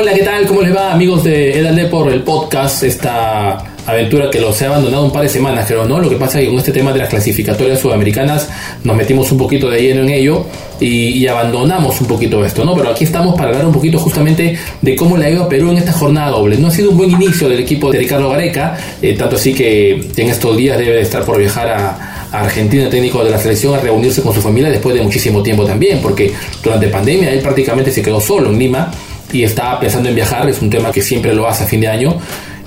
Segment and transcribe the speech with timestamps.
[0.00, 0.46] Hola, ¿qué tal?
[0.46, 2.84] ¿Cómo les va, amigos de Edal por el podcast?
[2.84, 5.98] Esta aventura que los he abandonado un par de semanas, creo, ¿no?
[5.98, 8.48] Lo que pasa es que con este tema de las clasificatorias sudamericanas
[8.84, 10.46] nos metimos un poquito de lleno en ello
[10.78, 12.76] y, abandonamos un poquito esto, ¿no?
[12.76, 15.72] Pero aquí estamos para hablar un poquito justamente de cómo le ha ido a Perú
[15.72, 16.58] en esta jornada doble.
[16.58, 19.94] No ha sido un buen inicio del equipo de Ricardo Gareca, eh, tanto así que
[20.16, 24.20] en estos días debe estar por viajar a, Argentina, técnico de la selección, a reunirse
[24.20, 26.30] con su familia después de muchísimo tiempo también, porque
[26.62, 28.92] durante pandemia él prácticamente se quedó solo en Lima
[29.32, 31.88] y estaba pensando en viajar, es un tema que siempre lo hace a fin de
[31.88, 32.16] año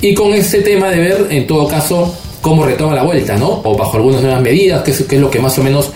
[0.01, 3.61] y con ese tema de ver, en todo caso, cómo retoma la vuelta, ¿no?
[3.63, 5.91] O bajo algunas nuevas medidas, que es, lo que más o menos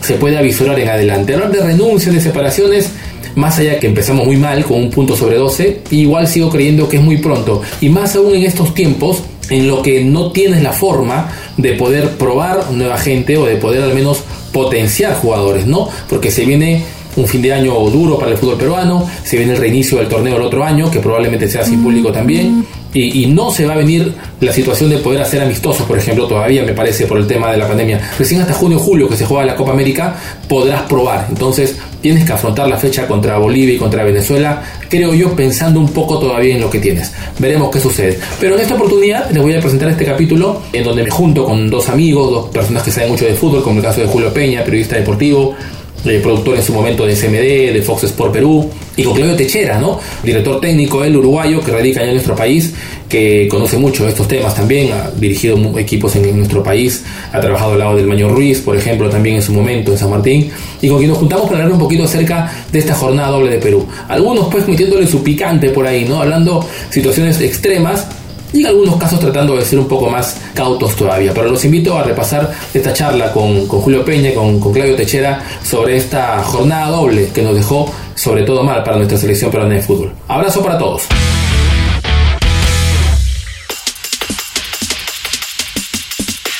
[0.00, 1.34] se puede avisorar en adelante.
[1.34, 2.90] Hablar de renuncias, de separaciones,
[3.34, 6.98] más allá que empezamos muy mal con un punto sobre 12, igual sigo creyendo que
[6.98, 7.60] es muy pronto.
[7.80, 12.10] Y más aún en estos tiempos en lo que no tienes la forma de poder
[12.10, 14.22] probar nueva gente o de poder al menos
[14.52, 15.88] potenciar jugadores, ¿no?
[16.08, 16.84] Porque se viene
[17.16, 20.36] un fin de año duro para el fútbol peruano, se viene el reinicio del torneo
[20.36, 24.12] el otro año, que probablemente sea sin público también, y, no se va a venir
[24.40, 27.56] la situación de poder hacer amistosos, por ejemplo, todavía me parece por el tema de
[27.56, 28.00] la pandemia.
[28.18, 30.16] Recién hasta junio o julio que se juega la Copa América
[30.48, 31.26] podrás probar.
[31.28, 35.90] Entonces tienes que afrontar la fecha contra Bolivia y contra Venezuela, creo yo, pensando un
[35.90, 37.12] poco todavía en lo que tienes.
[37.38, 38.18] Veremos qué sucede.
[38.40, 41.70] Pero en esta oportunidad les voy a presentar este capítulo en donde me junto con
[41.70, 44.64] dos amigos, dos personas que saben mucho de fútbol, como el caso de Julio Peña,
[44.64, 45.54] periodista deportivo,
[46.04, 49.78] eh, productor en su momento de SMD, de Fox Sport Perú, y con Claudio Techera,
[49.78, 49.98] ¿no?
[50.22, 52.74] director técnico, el uruguayo, que radica en nuestro país,
[53.08, 57.78] que conoce mucho estos temas también, ha dirigido equipos en, nuestro país, ha trabajado al
[57.78, 60.98] lado del Maño Ruiz, por ejemplo, también en su momento en San Martín, y con
[60.98, 63.86] quien nos juntamos para hablar un poquito acerca de esta jornada doble de Perú.
[64.08, 66.22] Algunos pues metiéndole su picante por ahí, ¿no?
[66.22, 68.06] Hablando situaciones extremas
[68.52, 71.32] y en algunos casos tratando de ser un poco más cautos todavía.
[71.34, 75.96] Pero los invito a repasar esta charla con, Julio Peña, con, con Claudio Techera, sobre
[75.96, 80.12] esta jornada doble que nos dejó sobre todo mal para nuestra selección peruana de fútbol.
[80.28, 81.06] Abrazo para todos.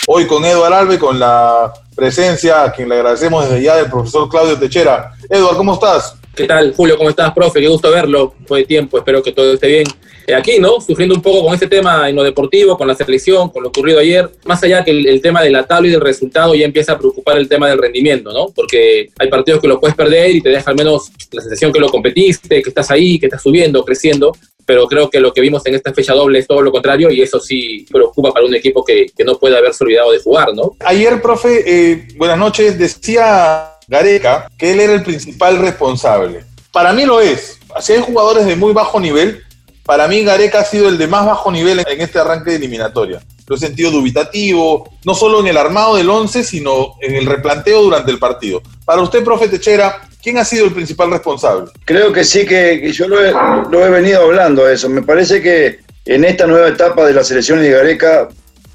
[0.07, 4.29] Hoy con Eduard Alve, con la presencia, a quien le agradecemos desde ya, del profesor
[4.29, 5.13] Claudio Techera.
[5.29, 6.17] Eduard, ¿cómo estás?
[6.35, 6.97] ¿Qué tal, Julio?
[6.97, 7.61] ¿Cómo estás, profe?
[7.61, 8.35] Qué gusto verlo.
[8.47, 9.87] Fue de tiempo, espero que todo esté bien.
[10.31, 10.81] Eh, aquí, ¿no?
[10.81, 13.99] Sufriendo un poco con este tema en lo deportivo, con la selección, con lo ocurrido
[13.99, 16.99] ayer, más allá que el, tema de la tabla y del resultado ya empieza a
[16.99, 18.47] preocupar el tema del rendimiento, ¿no?
[18.55, 21.81] Porque hay partidos que lo puedes perder y te deja al menos la sensación que
[21.81, 24.33] lo competiste, que estás ahí, que estás subiendo, creciendo,
[24.65, 27.23] pero creo que lo que vimos en esta fecha doble es todo lo contrario y
[27.23, 30.77] eso sí preocupa para un equipo que, que no puede haberse olvidado de jugar, ¿no?
[30.79, 36.45] Ayer, profe, eh, buenas noches, decía Gareca que él era el principal responsable.
[36.71, 37.59] Para mí lo es.
[37.81, 39.43] Si hay jugadores de muy bajo nivel,
[39.85, 43.21] para mí Gareca ha sido el de más bajo nivel en este arranque de eliminatoria.
[43.47, 47.83] Lo he sentido dubitativo, no solo en el armado del 11, sino en el replanteo
[47.83, 48.63] durante el partido.
[48.85, 51.71] Para usted, profe Techera, ¿quién ha sido el principal responsable?
[51.85, 54.89] Creo que sí, que, yo lo he, venido hablando eso.
[54.89, 58.29] Me parece que en esta nueva etapa de la selección de Gareca,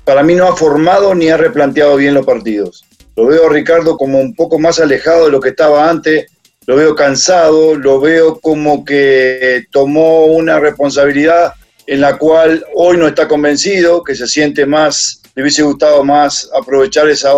[0.03, 2.83] para mí no ha formado ni ha replanteado bien los partidos.
[3.15, 6.25] Lo veo a Ricardo como un poco más alejado de lo que estaba antes,
[6.67, 11.53] lo veo cansado, lo veo como que tomó una responsabilidad
[11.87, 16.49] en la cual hoy no está convencido, que se siente más, le hubiese gustado más
[16.59, 17.31] aprovechar esa,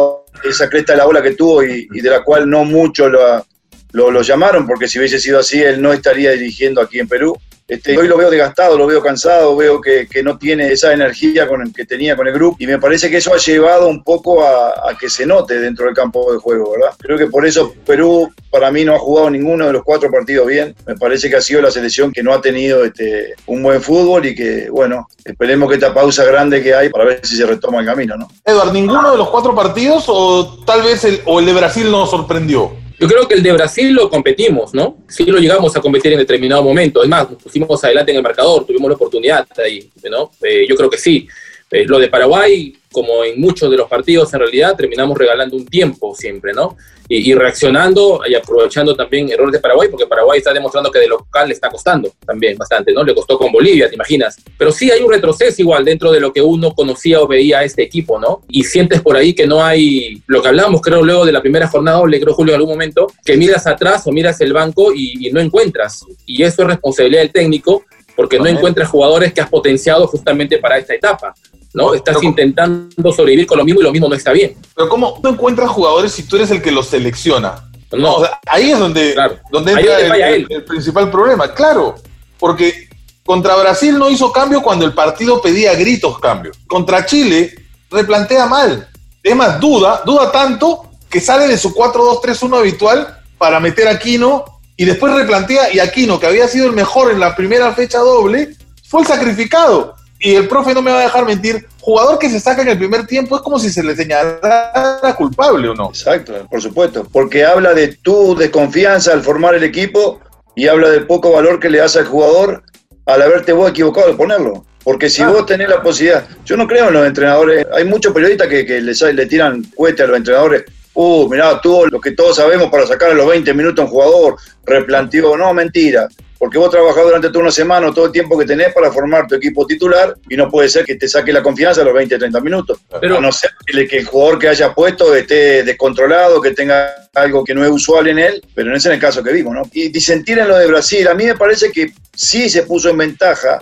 [0.44, 3.46] esa cresta de la ola que tuvo y, de la cual no mucho lo,
[3.92, 7.38] lo, llamaron, porque si hubiese sido así, él no estaría dirigiendo aquí en Perú.
[7.68, 11.74] Este, hoy lo veo desgastado, lo veo cansado, veo que, no tiene esa energía con
[11.74, 14.98] que tenía con el grupo y me parece que eso ha llevado un poco a,
[14.98, 16.96] que se note dentro del campo de juego, ¿verdad?
[16.98, 20.48] Creo que por eso Perú para mí no ha jugado ninguno de los cuatro partidos
[20.48, 20.76] bien.
[20.86, 24.26] Me parece que ha sido la selección que no ha tenido este, un buen fútbol
[24.26, 27.82] y que, bueno, esperemos que esta pausa grande que hay para ver si se retoma
[27.82, 28.30] el camino, ¿no?
[28.46, 32.10] Eduard, ¿ninguno de los cuatro partidos o tal vez el, o el de Brasil nos
[32.10, 32.87] sorprendió?
[33.00, 34.98] Yo creo que el de Brasil lo competimos, ¿no?
[35.08, 37.04] Sí lo llegamos a competir en determinado momento.
[37.04, 40.32] Es más, nos pusimos adelante en el marcador, tuvimos la oportunidad ahí, ¿no?
[40.42, 41.28] Eh, yo creo que sí.
[41.72, 45.66] Eh, lo de Paraguay, como en muchos de los partidos, en realidad terminamos regalando un
[45.66, 46.78] tiempo siempre, ¿no?
[47.10, 51.48] y, reaccionando y aprovechando también errores de Paraguay, porque Paraguay está demostrando que de local
[51.48, 53.04] le está costando también bastante, ¿no?
[53.04, 54.38] Le costó con Bolivia, te imaginas.
[54.58, 57.64] Pero sí hay un retroceso igual dentro de lo que uno conocía o veía a
[57.64, 58.42] este equipo, ¿no?
[58.50, 61.68] Y sientes por ahí que no hay, lo que hablábamos creo luego de la primera
[61.68, 65.28] jornada le creo Julio en algún momento, que miras atrás o miras el banco y,
[65.28, 66.04] y no encuentras.
[66.26, 67.86] Y eso es responsabilidad del técnico
[68.16, 71.34] porque no encuentras jugadores que has potenciado justamente para esta etapa.
[71.78, 71.94] ¿No?
[71.94, 74.58] Estás intentando sobrevivir con lo mismo y lo mismo no está bien.
[74.76, 77.70] Pero ¿cómo tú encuentras jugadores si tú eres el que los selecciona?
[77.92, 78.18] No.
[78.48, 79.16] ahí es donde,
[79.52, 81.54] donde entra el, principal problema.
[81.54, 81.96] Claro,
[82.40, 82.90] porque
[83.24, 86.52] contra Brasil no hizo cambio cuando el partido pedía gritos cambio.
[86.66, 87.54] Contra Chile
[87.92, 88.90] replantea mal.
[89.22, 94.44] Es más, duda, duda tanto que sale de su 4-2-3-1 habitual para meter a Quino
[94.76, 98.56] y después replantea y Aquino, que había sido el mejor en la primera fecha doble,
[98.88, 99.97] fue el sacrificado.
[100.20, 102.78] Y el profe no me va a dejar mentir, jugador que se saca en el
[102.78, 105.90] primer tiempo es como si se le señalara culpable o no.
[105.90, 110.20] Exacto, por supuesto, porque habla de tu desconfianza al formar el equipo
[110.56, 112.64] y habla del poco valor que le das al jugador
[113.06, 114.66] al haberte vos equivocado de ponerlo.
[114.84, 118.48] Porque si vos tenés la posibilidad, yo no creo en los entrenadores, hay muchos periodistas
[118.48, 120.64] que, que les, le tiran cohete a los entrenadores,
[120.94, 123.92] uh, mirá, tuvo lo que todos sabemos para sacar a los 20 minutos a un
[123.92, 128.38] jugador, replanteó, no, mentira, porque vos trabajás durante toda una semana o todo el tiempo
[128.38, 131.42] que tenés para formar tu equipo titular y no puede ser que te saque la
[131.42, 132.80] confianza a los 20, 30 minutos.
[133.02, 133.52] Pero, a no ser
[133.88, 138.08] que el jugador que haya puesto esté descontrolado, que tenga algo que no es usual
[138.08, 139.64] en él, pero no es el caso que vimos, ¿no?
[139.74, 142.98] Y disentir en lo de Brasil, a mí me parece que sí se puso en
[142.98, 143.60] ventaja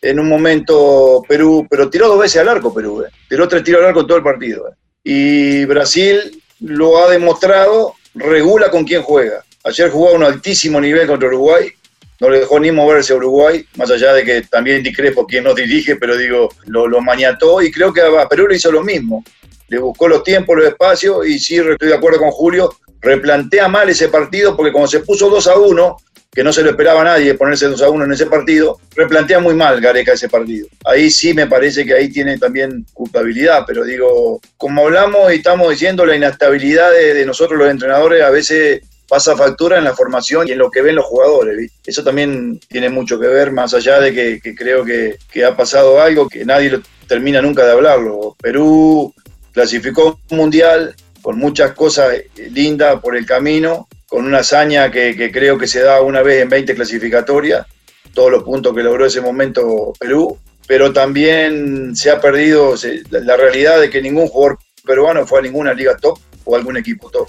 [0.00, 3.10] en un momento Perú, pero tiró dos veces al arco Perú, ¿eh?
[3.28, 4.68] tiró tres tiros al arco en todo el partido.
[4.68, 4.74] ¿eh?
[5.02, 9.44] Y Brasil lo ha demostrado, regula con quién juega.
[9.64, 11.70] Ayer jugó a un altísimo nivel contra Uruguay,
[12.20, 15.54] no le dejó ni moverse a Uruguay, más allá de que también discrepo quien nos
[15.54, 19.24] dirige, pero digo, lo, mañató y creo que a Perú le hizo lo mismo.
[19.68, 23.88] Le buscó los tiempos, los espacios y sí, estoy de acuerdo con Julio, replantea mal
[23.88, 25.96] ese partido porque como se puso 2 a 1,
[26.32, 29.40] que no se lo esperaba a nadie ponerse 2 a 1 en ese partido, replantea
[29.40, 30.68] muy mal Gareca ese partido.
[30.84, 35.70] Ahí sí me parece que ahí tiene también culpabilidad, pero digo, como hablamos y estamos
[35.70, 40.52] diciendo, la inestabilidad de, nosotros los entrenadores a veces pasa factura en la formación y
[40.52, 41.72] en lo que ven los jugadores.
[41.84, 46.28] Eso también tiene mucho que ver, más allá de que, creo que, ha pasado algo
[46.28, 48.36] que nadie termina nunca de hablarlo.
[48.40, 49.14] Perú
[49.52, 55.58] clasificó un mundial con muchas cosas lindas por el camino, con una hazaña que, creo
[55.58, 57.66] que se da una vez en 20 clasificatorias,
[58.12, 62.74] todos los puntos que logró ese momento Perú, pero también se ha perdido
[63.10, 67.10] la, realidad de que ningún jugador peruano fue a ninguna liga top o algún equipo
[67.10, 67.28] top.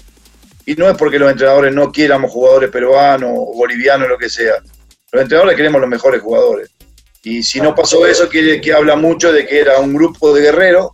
[0.70, 4.54] Y no es porque los entrenadores no quieramos jugadores peruanos o bolivianos, lo que sea.
[5.10, 6.70] Los entrenadores queremos los mejores jugadores.
[7.24, 10.42] Y si no pasó eso, quiere que habla mucho de que era un grupo de
[10.42, 10.90] guerreros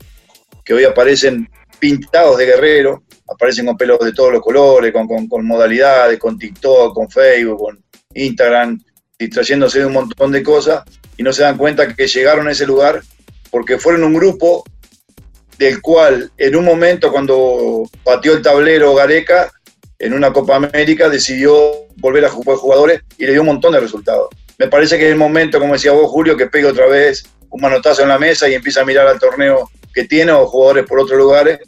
[0.65, 6.19] que hoy aparecen pintados de guerrero, aparecen con pelos de todos los colores, con, modalidades,
[6.19, 7.85] con TikTok, con Facebook, con
[8.15, 8.83] Instagram,
[9.19, 10.85] distrayéndose de un montón de cosas
[11.19, 13.03] y no se dan cuenta que llegaron a ese lugar
[13.51, 14.65] porque fueron un grupo
[15.59, 19.53] del cual en un momento cuando pateó el tablero Gareca
[19.99, 21.55] en una Copa América decidió
[21.97, 24.29] volver a jugar jugadores y le dio un montón de resultados.
[24.59, 27.61] Me parece que es el momento, como decía vos Julio, que pegue otra vez un
[27.61, 31.01] manotazo en la mesa y empieza a mirar al torneo que tiene o jugadores por
[31.01, 31.61] otros lugares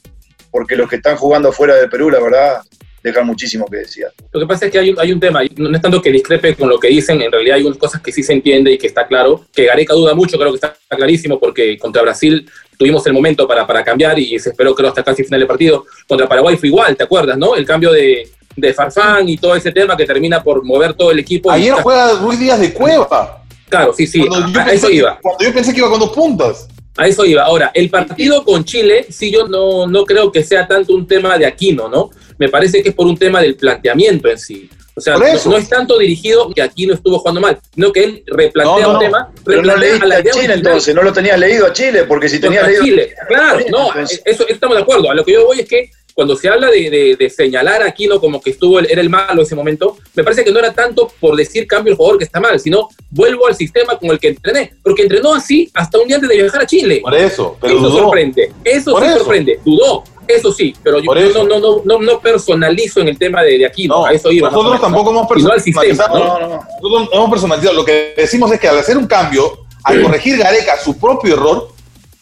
[0.50, 2.62] porque los que están jugando fuera de Perú, la verdad,
[3.02, 4.06] dejan muchísimo que decir.
[4.32, 6.54] Lo que pasa es que hay un, hay un tema, no es tanto que discrepe
[6.54, 8.86] con lo que dicen, en realidad hay unas cosas que sí se entiende y que
[8.86, 13.12] está claro, que Gareca duda mucho, creo que está clarísimo, porque contra Brasil tuvimos el
[13.12, 15.84] momento para, para cambiar y se esperó que hasta casi final del partido.
[16.06, 17.54] Contra Paraguay fue igual, ¿te acuerdas, no?
[17.56, 21.18] El cambio de, de Farfán y todo ese tema que termina por mover todo el
[21.18, 21.50] equipo.
[21.50, 23.42] Ayer juega Ruiz Díaz de Cueva.
[23.68, 24.24] Claro, sí, sí,
[24.54, 25.18] a, eso iba.
[25.20, 26.68] Cuando yo pensé que iba con dos puntas.
[26.98, 27.44] A eso iba.
[27.44, 31.38] Ahora, el partido con Chile, sí, yo no, no creo que sea tanto un tema
[31.38, 32.10] de Aquino, ¿no?
[32.38, 34.68] Me parece que es por un tema del planteamiento en sí.
[34.96, 35.24] O sea, no,
[35.56, 39.30] es tanto dirigido que Aquino estuvo jugando mal, sino que él replantea un tema.
[39.44, 42.66] Pero no leíste a, Chile entonces, no lo tenías leído a Chile, porque si tenías
[42.66, 42.82] leído.
[42.82, 43.90] Chile, claro, no,
[44.24, 45.08] eso estamos de acuerdo.
[45.08, 48.40] A lo que yo voy es que cuando se habla de, señalar a Aquino como
[48.40, 51.36] que estuvo era el malo en ese momento, me parece que no era tanto por
[51.36, 54.74] decir cambio el jugador que está mal, sino vuelvo al sistema con el que entrené,
[54.82, 56.98] porque entrenó así hasta un día antes de viajar a Chile.
[57.04, 61.60] Por eso, pero eso sorprende, eso sí sorprende, dudó, eso sí, pero yo no, no,
[61.60, 64.50] no, no, no, personalizo en el tema de, de Aquino, a eso iba.
[64.50, 66.18] Nosotros tampoco hemos personalizado.
[66.18, 66.48] No, no,
[66.82, 67.76] Nosotros hemos personalizado.
[67.76, 71.68] Lo que decimos es que al hacer un cambio, al corregir Gareca su propio error,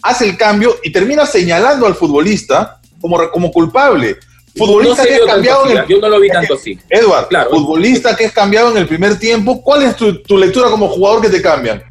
[0.03, 4.17] hace el cambio y termina señalando al futbolista como, como culpable.
[4.57, 6.79] Futbolista que es cambiado en el, Yo no lo vi tanto así.
[6.89, 10.71] Edward, claro, futbolista que es cambiado en el primer tiempo, ¿cuál es tu, tu lectura
[10.71, 11.83] como jugador que te cambian?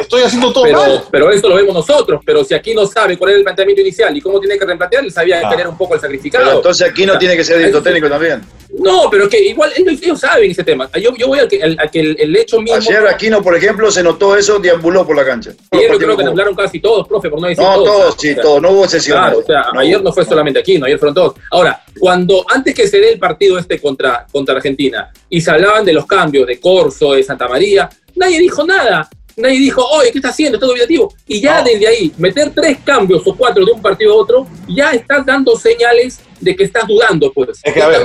[0.00, 1.04] Estoy haciendo todo pero, mal.
[1.10, 2.22] Pero eso lo vemos nosotros.
[2.24, 5.04] Pero si aquí no sabe cuál es el planteamiento inicial y cómo tiene que replantear,
[5.04, 5.68] él sabía ah.
[5.68, 6.44] un poco el sacrificado.
[6.44, 8.42] Pero entonces aquí no tiene que ser director técnico también.
[8.78, 10.90] No, pero que igual ellos, saben ese tema.
[10.98, 11.58] Yo, yo voy a que,
[11.92, 12.76] que el, hecho mismo.
[12.78, 15.52] Ayer Aquino, por ejemplo, se notó eso, deambuló por la cancha.
[15.70, 18.16] Ayer yo creo que hablaron casi todos, profe, por no decir no, todos.
[18.18, 18.86] sí, todos, no hubo.
[18.86, 21.34] Claro, o sea, ayer no fue solamente Aquino, ayer fueron todos.
[21.50, 25.84] Ahora, cuando antes que se dé el partido este contra, contra Argentina y se hablaban
[25.84, 30.18] de los cambios de Corso, de Santa María, nadie dijo nada nadie dijo, oye, ¿qué
[30.18, 30.56] está haciendo?
[30.56, 31.12] Está dubitativo.
[31.26, 34.92] Y ya desde ahí, meter tres cambios o cuatro de un partido a otro, ya
[34.92, 37.60] estás dando señales de que estás dudando, pues.
[37.62, 38.02] Es que, a ver,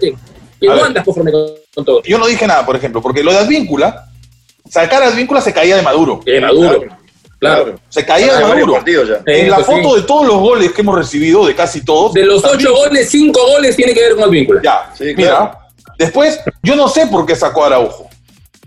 [0.00, 0.14] que,
[0.60, 2.02] no andas conforme con, todo.
[2.02, 4.06] Yo no dije nada, por ejemplo, porque lo de Advíncula,
[4.68, 6.20] sacar a Advíncula se caía de Maduro.
[6.24, 6.84] De Maduro.
[7.38, 7.74] Claro.
[7.90, 8.82] Se caía de Maduro.
[9.26, 12.14] En la foto de todos los goles que hemos recibido, de casi todos.
[12.14, 14.60] De los ocho goles, cinco goles tiene que ver con Advíncula.
[14.62, 15.58] Ya, sí, mira.
[15.98, 18.08] Después, yo no sé por qué sacó a Araujo.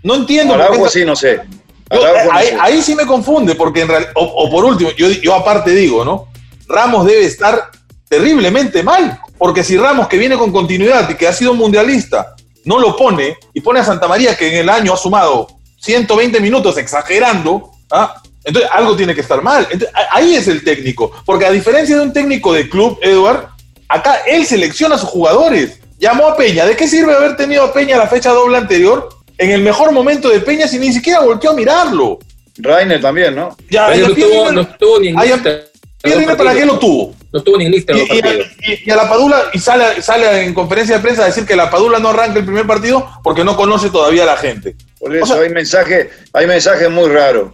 [0.02, 0.54] No entiendo.
[0.54, 1.40] por qué Araujo sí, no sé.
[1.90, 5.70] No ahí, sí me confunde, porque en realidad, o, o por último, yo, yo aparte
[5.70, 6.28] digo, ¿no?
[6.66, 7.70] Ramos debe estar
[8.08, 12.78] terriblemente mal, porque si Ramos, que viene con continuidad y que ha sido mundialista, no
[12.78, 15.46] lo pone y pone a Santa María, que en el año ha sumado
[15.80, 18.20] 120 minutos, exagerando, ¿ah?
[18.44, 19.66] entonces algo tiene que estar mal.
[19.70, 23.48] Entonces, ahí es el técnico, porque a diferencia de un técnico de club, Edward,
[23.88, 25.80] acá él selecciona a sus jugadores.
[25.98, 26.64] Llamó a Peña.
[26.64, 29.08] ¿De qué sirve haber tenido a Peña la fecha doble anterior?
[29.38, 32.18] En el mejor momento de Peña, si ni siquiera volteó a mirarlo.
[32.58, 33.56] Rainer también, ¿no?
[33.70, 35.60] Ya, Pero ya no, River- no estuvo ni en lista.
[36.02, 37.14] Pierre ¿para qué lo tuvo?
[37.32, 39.58] No estuvo ni en lista Y, los y a, y- y a la Padula, y
[39.58, 42.66] sale, sale en conferencia de prensa a decir que la Padula no arranca el primer
[42.66, 44.74] partido porque no conoce todavía a la gente.
[44.98, 47.50] Por eso O sea- hay mensajes, hay mensajes muy raros.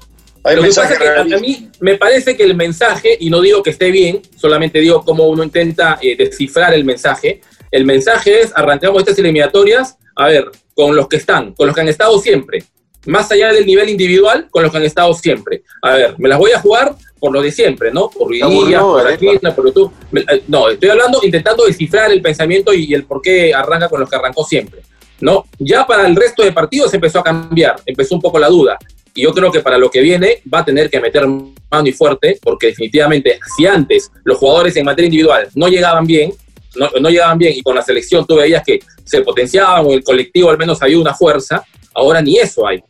[0.47, 3.31] Hay Lo que pasa mensajes es que a, mí me parece que el mensaje, y
[3.31, 7.41] no digo que esté bien, solamente digo cómo uno intenta eh, descifrar el mensaje.
[7.71, 11.81] El mensaje es, arrancamos estas eliminatorias, a ver, con los que están, con los que
[11.83, 12.65] han estado siempre.
[13.07, 15.63] Más allá del nivel individual, con los que han estado siempre.
[15.83, 18.09] A ver, me las voy a jugar por lo de siempre, ¿no?
[18.09, 19.07] Por Díaz, por.
[19.07, 19.93] Aquino, por YouTube.
[20.15, 24.09] Eh, No, estoy hablando, intentando descifrar el pensamiento y el por qué arranca con los
[24.09, 24.83] que arrancó siempre.
[25.21, 25.47] ¿no?
[25.59, 28.79] Ya para el resto de partidos empezó a cambiar, empezó un poco la duda.
[29.15, 31.93] Y yo creo que para lo que viene va a tener que meter mano y
[31.93, 36.33] fuerte, porque definitivamente si antes los jugadores en materia individual no llegaban bien,
[36.77, 40.03] no, no llegaban bien y con la selección tú veías que se potenciaban o el
[40.03, 41.65] colectivo al menos había una fuerza,
[41.95, 42.83] ahora ni eso hay.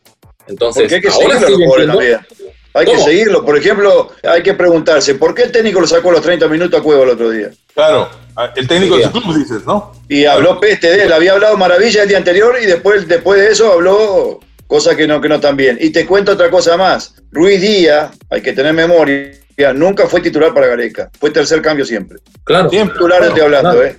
[0.47, 2.45] Entonces, Porque hay que ahora seguirlo sí.
[2.75, 3.45] Hay que seguirlo.
[3.45, 6.77] Por ejemplo, hay que preguntarse, ¿por qué el técnico lo sacó a los 30 minutos
[6.77, 7.49] a Cueva el otro día?
[7.73, 8.09] Claro,
[8.53, 9.93] el técnico Sí, de su club dices, ¿no?
[10.09, 13.49] Y habló peste de él, había hablado maravilla el día anterior y después, después de
[13.49, 15.77] eso habló cosas que no, que no están bien.
[15.79, 17.15] Y te cuento otra cosa más.
[17.31, 19.31] Ruiz Díaz, hay que tener memoria,
[19.73, 21.09] nunca fue titular para Gareca.
[21.19, 22.19] Fue tercer cambio siempre.
[22.43, 22.69] Claro.
[22.69, 22.93] Siempre.
[22.93, 23.85] Titular estoy hablando, claro.
[23.85, 23.95] ¿eh?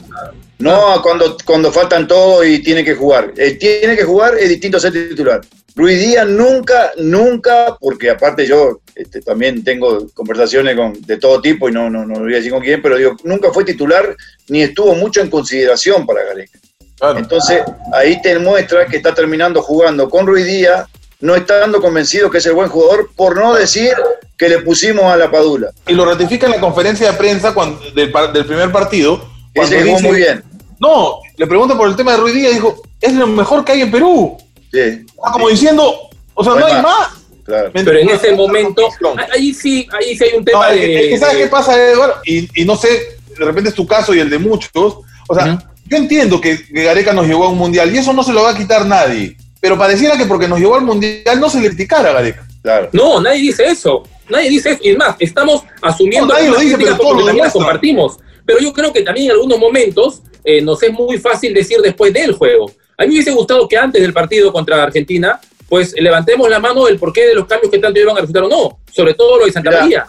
[0.59, 3.33] No cuando, cuando faltan todos y tiene que jugar.
[3.37, 5.41] El tiene que jugar es distinto a ser titular.
[5.75, 11.69] Ruiz Díaz nunca, nunca, porque aparte yo este, también tengo conversaciones con, de todo tipo
[11.69, 14.17] y no, no, no voy a decir con quién, pero digo, nunca fue titular
[14.49, 16.59] ni estuvo mucho en consideración para Gareca.
[16.99, 17.19] Claro.
[17.19, 17.61] Entonces,
[17.93, 20.89] ahí te muestra que está terminando jugando con Ruiz Díaz,
[21.21, 23.93] no estando convencido que es el buen jugador, por no decir
[24.37, 25.71] que le pusimos a la Padula.
[25.87, 29.27] Y lo ratifica en la conferencia de prensa cuando, del, par- del primer partido.
[29.55, 30.43] cuando Ese jugó muy bien.
[30.79, 33.81] No, le pregunta por el tema de Ruiz Díaz, dijo, es lo mejor que hay
[33.83, 34.37] en Perú.
[34.71, 37.09] Sí, Está como diciendo, o sea, No no hay más.
[37.45, 37.71] claro.
[37.73, 38.87] Pero en ese momento,
[39.33, 41.01] ahí sí, ahí sí hay un No, tema es que, de...
[41.05, 42.15] es que ¿sabes de- qué pasa, Eduardo?
[42.27, 42.89] Y, y no sé,
[43.39, 44.71] de repente es tu caso y el de muchos.
[44.75, 48.23] O sea, yo entiendo que, que Gareca nos llevó a un mundial y eso no
[48.23, 49.35] se lo va a quitar nadie.
[49.61, 52.47] Pero pareciera que porque nos llevó al mundial no se le criticara a Gareca.
[52.63, 52.89] claro.
[52.93, 54.03] No, nadie dice eso.
[54.29, 54.81] Nadie dice eso.
[54.83, 57.65] Y es más, estamos asumiendo No, nadie lo dice, pero todos lo también las demuestran.
[57.65, 58.19] compartimos.
[58.45, 62.13] Pero yo creo que también en algunos momentos eh, nos es muy fácil decir después
[62.13, 62.71] del juego.
[62.99, 66.85] A mí me hubiese gustado que antes del partido contra Argentina, pues levantemos la mano
[66.87, 68.79] del porqué de los cambios que tanto iban a resultar o no.
[68.93, 70.07] Sobre todo lo de Santa Mira, María.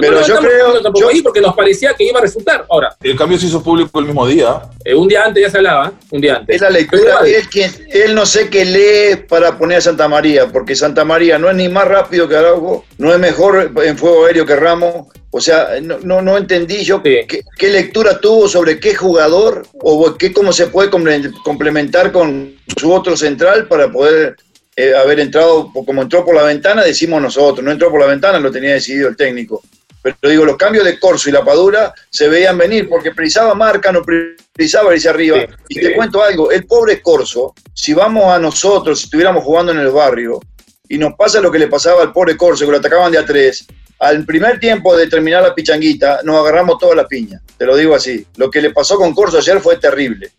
[0.00, 2.64] Pero, pero no yo creo- tampoco yo- ahí porque nos parecía que iba a resultar.
[2.68, 4.62] Ahora, El cambio se hizo público el mismo día.
[4.84, 6.56] eh, un día antes ya se hablaba, un día antes.
[6.56, 10.46] Es la lectura, él, quien, él no sé qué lee para poner a Santa María,
[10.50, 14.26] porque Santa María no es ni más rápido que Araujo, no es mejor en fuego
[14.26, 15.06] aéreo que Ramos.
[15.36, 17.18] O sea, no, no, no entendí yo Sí.
[17.26, 22.54] qué, qué lectura tuvo sobre qué jugador o qué, cómo se puede comple- complementar con
[22.78, 24.36] su otro central para poder
[24.76, 28.40] eh, haber entrado, como entró por la ventana, decimos nosotros, no entró por la ventana,
[28.40, 29.62] lo tenía decidido el técnico.
[30.04, 33.90] Pero digo, los cambios de Corso y la Padura se veían venir porque precisaba marca,
[33.90, 35.38] no precisaba irse arriba.
[35.38, 35.80] Sí, y sí.
[35.80, 39.88] te cuento algo, el pobre Corso, si vamos a nosotros, si estuviéramos jugando en el
[39.88, 40.40] barrio,
[40.88, 43.24] y nos pasa lo que le pasaba al pobre Corso, que lo atacaban de a
[43.24, 43.66] tres,
[43.98, 47.40] al primer tiempo de terminar la pichanguita, nos agarramos toda la piña.
[47.56, 48.26] Te lo digo así.
[48.36, 50.32] Lo que le pasó con Corso ayer fue terrible.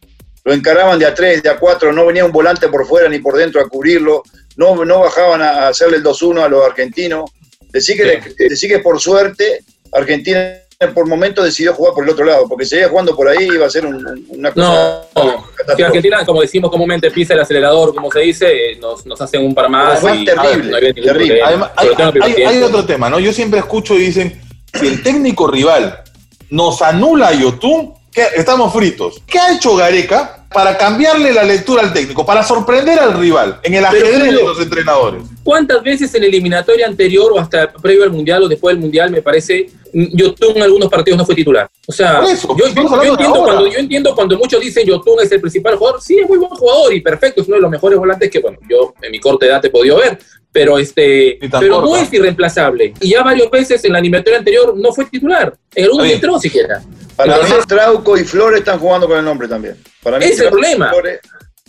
[0.43, 3.17] Lo encaraban de a tres, de a cuatro, no venía un volante por fuera ni
[3.17, 4.21] por dentro a cubrirlo,
[4.57, 7.31] no, no bajaban a hacerle el 2-1 a los argentinos.
[7.75, 9.59] Decí que, decí que por suerte
[9.91, 10.55] Argentina
[10.93, 13.69] por momento decidió jugar por el otro lado, porque seguía jugando por ahí iba a
[13.69, 15.45] ser un- un- una cosa No, no.
[15.75, 15.83] Si.
[15.83, 19.53] Argentina, como decimos comúnmente, pisa el acelerador, como se dice, eh, nos, nos hacen un
[19.55, 20.03] par más.
[20.03, 21.41] Además, y- terrible, no ningún terrible.
[21.43, 21.87] Además, hay,
[22.21, 23.19] hay- hay otro tema, ¿no?
[23.19, 24.41] Yo siempre escucho y dicen,
[24.73, 26.01] si el técnico rival
[26.49, 29.21] nos anula a Yotun, ¿qué- estamos fritos.
[29.25, 33.73] ¿Qué ha hecho Gareca para cambiarle la lectura al técnico, para sorprender al rival en
[33.73, 35.21] el Pero, ajedrez de los entrenadores?
[35.43, 39.11] ¿Cuántas veces en la eliminatoria anterior o hasta previo al Mundial o después del Mundial,
[39.11, 41.69] me parece, Yotun en algunos partidos no fue titular?
[41.85, 45.31] O sea, eso, yo, yo- yo entiendo cuando, yo entiendo cuando muchos dicen Yotun es
[45.33, 46.01] el principal jugador.
[46.01, 48.57] Sí, es muy buen jugador y perfecto, es uno de los mejores volantes que, bueno,
[48.69, 50.17] yo en mi corta edad te he podido ver.
[50.53, 52.93] Pero, este, pero no es irreemplazable.
[53.01, 55.53] Y ya varias veces en la eliminatoria anterior no fue titular.
[55.75, 56.81] En algunos entró siquiera.
[57.15, 59.77] Para mí Trauco y Flores están jugando con el nombre también.
[60.03, 60.89] Para mí Ese es el problema.
[60.89, 61.19] Flores-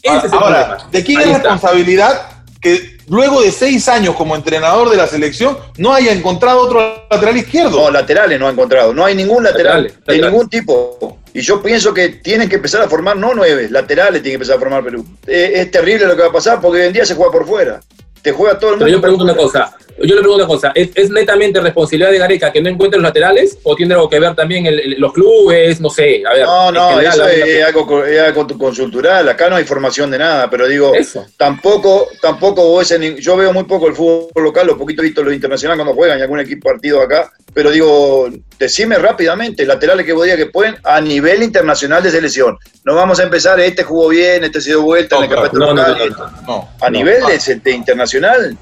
[0.02, 0.90] Ese es el Ahora, problema.
[0.90, 1.50] ¿de quién Ahí es está.
[1.50, 2.22] responsabilidad
[2.60, 7.36] que luego de seis años como entrenador de la selección no haya encontrado otro lateral
[7.36, 7.70] izquierdo?
[7.84, 8.92] No, laterales no ha encontrado.
[8.92, 10.30] No hay ningún lateral Laterales, de laterales.
[10.32, 11.18] ningún tipo.
[11.32, 14.56] Y yo pienso que tienen que empezar a formar, no nueve, laterales tienen que empezar
[14.56, 15.04] a formar Perú.
[15.26, 17.46] Eh, es terrible lo que va a pasar porque hoy en día se juega por
[17.46, 17.80] fuera.
[18.26, 18.86] Te juega todo el mundo.
[18.86, 19.76] Pero yo pregunto una cosa.
[19.98, 20.72] Yo le pregunto una cosa.
[20.74, 23.56] ¿Es, es netamente responsabilidad de Gareca que no encuentre los laterales?
[23.62, 25.80] ¿O tiene algo que ver también el- el- los clubes?
[25.80, 26.24] No sé.
[26.28, 26.44] A ver.
[26.44, 29.28] No, no, general, eso es, es algo, es algo consultural.
[29.28, 31.24] Acá no hay formación de nada, pero digo, Eso.
[31.36, 35.78] tampoco, tampoco vos yo veo muy poco el fútbol local, lo poquito visto los internacionales
[35.80, 40.36] cuando juegan y algún equipo partido acá, pero digo, decime rápidamente, laterales que vos digas
[40.36, 42.58] que pueden a nivel internacional de selección.
[42.84, 45.50] No vamos a empezar, este jugó bien, este se dio vuelta No, en el claro.
[45.50, 46.32] campeonato No, no, local.
[46.46, 46.68] no.
[46.82, 46.98] A no.
[46.98, 48.58] nivel de, de internacional,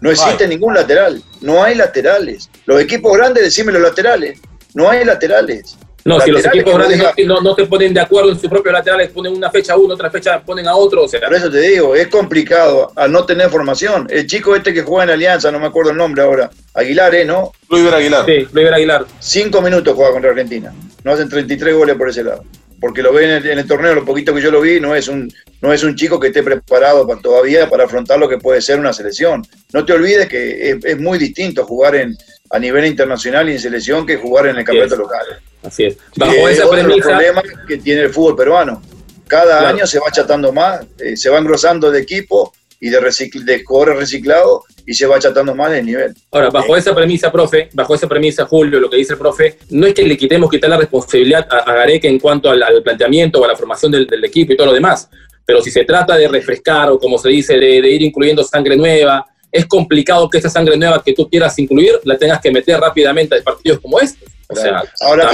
[0.00, 1.22] no existe ningún lateral.
[1.42, 2.48] No hay laterales.
[2.64, 4.40] Los equipos grandes, decime los laterales.
[4.72, 5.76] No hay laterales.
[6.08, 9.34] No, si los equipos grandes no, te ponen de acuerdo en sus propios laterales, ponen
[9.34, 11.04] una fecha a uno, otra fecha ponen a otro.
[11.04, 14.06] O sea, Por eso te digo, es complicado al no tener formación.
[14.08, 17.24] El chico este que juega en Alianza, no me acuerdo el nombre ahora, Aguilar, ¿eh?
[17.24, 17.52] ¿No?
[17.68, 18.24] Luis Aguilar.
[18.24, 19.06] sí, River Aguilar.
[19.18, 20.72] Cinco minutos juega contra Argentina.
[21.04, 22.42] No hacen 33 goles por ese lado.
[22.80, 24.94] Porque lo ven en el, en el torneo, lo poquito que yo lo vi, no
[24.94, 25.28] es un,
[25.60, 28.78] no es un chico que esté preparado para, todavía para afrontar lo que puede ser
[28.78, 29.44] una selección.
[29.72, 32.16] No te olvides que es, es muy distinto jugar en,
[32.50, 35.26] a nivel internacional y en selección que jugar en el campeonato local.
[35.62, 35.96] Así es.
[36.16, 37.08] Bajo esa otro premisa.
[37.08, 38.82] problemas que tiene el fútbol peruano.
[39.26, 39.76] Cada Claro.
[39.76, 43.62] año se va achatando más, eh, se va engrosando de equipo y de, recicl de
[43.64, 46.14] jugadores reciclados y se va achatando más el nivel.
[46.30, 49.86] Ahora, bajo esa premisa, profe, bajo esa premisa, Julio, lo que dice el profe, no
[49.86, 53.40] es que le quitemos quitar la responsabilidad a, a Gareca en cuanto al, al planteamiento
[53.40, 55.10] o a la formación del, del equipo y todo lo demás,
[55.44, 58.76] pero si se trata de refrescar o como se dice, de, de ir incluyendo sangre
[58.76, 62.78] nueva, es complicado que esa sangre nueva que tú quieras incluir la tengas que meter
[62.80, 64.24] rápidamente a partidos como este.
[64.50, 65.30] O sea, Ahora.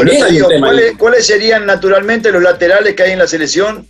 [0.60, 3.86] ¿cuáles, cuáles serían naturalmente los laterales que hay en la selección?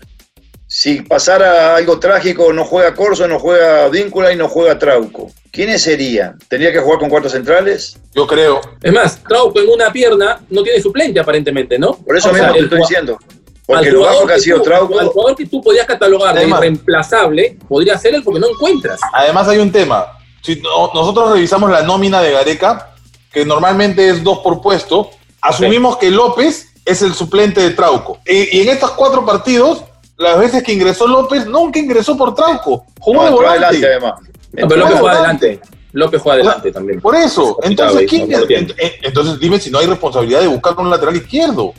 [0.66, 5.30] Si pasara algo trágico, no juega Corso, no juega Víncula y no juega Trauco.
[5.52, 6.38] ¿Quiénes serían?
[6.48, 7.96] ¿Tendría que jugar con cuartos centrales?
[8.14, 8.60] Yo creo.
[8.82, 11.94] Es más, Trauco en una pierna no tiene suplente aparentemente, ¿no?
[12.04, 13.18] Por eso O mismo sea, te el estoy diciendo.
[13.20, 15.86] al Porque lo jugador bajo que ha sido tú- Trauco, Al jugador que tú podías
[15.86, 19.00] catalogar de irreemplazable, podría ser él porque no encuentras.
[19.12, 20.13] Además hay un tema.
[20.44, 22.90] Si no- nosotros revisamos la nómina de Gareca,
[23.32, 25.08] que normalmente es dos por puesto,
[25.40, 28.18] asumimos que López es el suplente de Trauco.
[28.26, 29.82] Y, y en estos cuatro partidos,
[30.18, 32.84] las veces que ingresó López, nunca ingresó por Trauco.
[33.00, 33.64] Jugó no, de volante.
[33.64, 34.12] adelante además.
[34.52, 35.60] No, pero López juega adelante.
[35.92, 37.00] López juega adelante también.
[37.00, 37.56] Por eso.
[37.62, 41.72] Es Entonces, ¿quién ent- entonces dime si no hay responsabilidad de buscar un lateral izquierdo.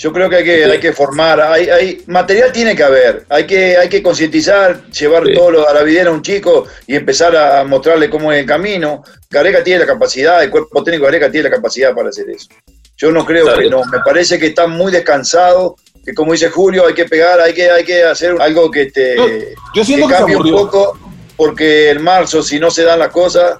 [0.00, 3.44] Yo creo que hay que, hay que formar, hay, hay material tiene que haber, hay
[3.48, 5.34] que, hay que concientizar, llevar Sí.
[5.34, 8.46] todo lo a la videra a un chico y empezar a mostrarle cómo es el
[8.46, 9.02] camino.
[9.28, 12.48] Gareca tiene la capacidad, el cuerpo técnico de Gareca tiene la capacidad para hacer eso.
[12.96, 13.60] Yo no creo Claro.
[13.60, 17.40] que no, me parece que está muy descansado, que como dice Julio, hay que pegar,
[17.40, 19.26] hay que, hay que hacer algo que te Yo,
[19.74, 20.96] yo siento que, se cambie un poco,
[21.36, 23.58] porque en marzo, si no se dan las cosas,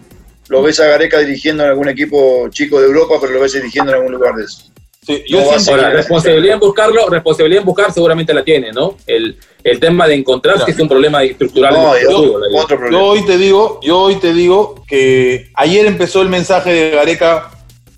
[0.49, 3.91] lo ves a Gareca dirigiendo en algún equipo chico de Europa, pero lo ves dirigiendo
[3.91, 4.63] en algún lugar de eso.
[5.09, 8.35] Sí, yo No va a siento- ser- Ahora, responsabilidad en buscarlo, responsabilidad en buscar seguramente
[8.35, 8.95] la tiene, ¿no?
[9.07, 11.73] El, el tema de encontrar que es un problema estructural.
[11.73, 12.51] No, en el y fútbol, ahí.
[12.55, 12.99] otro problema.
[13.03, 17.51] Yo hoy te digo, yo hoy te digo que ayer empezó el mensaje de Gareca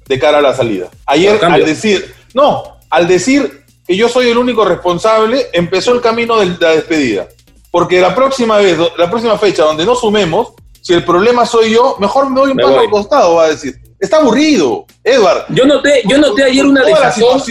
[0.07, 0.89] de cara a la salida.
[1.07, 6.39] Ayer al decir, no, al decir que yo soy el único responsable, empezó el camino
[6.39, 7.27] de la despedida.
[7.73, 11.97] Porque la próxima vez, la próxima fecha donde no sumemos, si el problema soy yo,
[11.99, 12.85] mejor me doy un Me paso voy.
[12.85, 13.75] al costado, va a decir.
[14.01, 15.45] Está aburrido, Edward.
[15.51, 17.43] Yo noté, yo noté ayer una desazón.